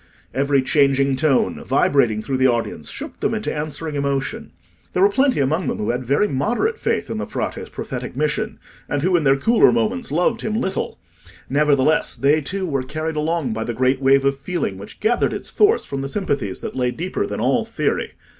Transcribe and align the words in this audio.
Every 0.33 0.63
changing 0.63 1.15
tone, 1.17 1.63
vibrating 1.63 2.23
through 2.23 2.37
the 2.37 2.47
audience, 2.49 2.89
shook 2.89 3.19
them 3.19 3.35
into 3.35 3.53
answering 3.55 3.93
emotion. 3.93 4.51
There 4.93 5.03
were 5.03 5.09
plenty 5.09 5.39
among 5.39 5.67
them 5.67 5.77
who 5.77 5.91
had 5.91 6.03
very 6.03 6.27
moderate 6.27 6.79
faith 6.79 7.11
in 7.11 7.19
the 7.19 7.27
Frate's 7.27 7.69
prophetic 7.69 8.15
mission, 8.15 8.57
and 8.89 9.03
who 9.03 9.15
in 9.15 9.25
their 9.25 9.37
cooler 9.37 9.71
moments 9.71 10.11
loved 10.11 10.41
him 10.41 10.59
little; 10.59 10.97
nevertheless, 11.51 12.15
they 12.15 12.41
too 12.41 12.65
were 12.65 12.81
carried 12.81 13.15
along 13.15 13.53
by 13.53 13.63
the 13.63 13.75
great 13.75 14.01
wave 14.01 14.25
of 14.25 14.37
feeling 14.39 14.79
which 14.79 14.99
gathered 15.01 15.33
its 15.33 15.51
force 15.51 15.85
from 15.85 16.07
sympathies 16.07 16.61
that 16.61 16.75
lay 16.75 16.89
deeper 16.89 17.27
than 17.27 17.39
all 17.39 17.63
theory. 17.63 18.13